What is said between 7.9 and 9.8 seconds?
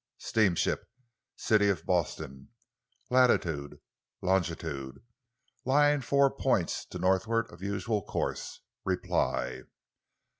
course. Reply."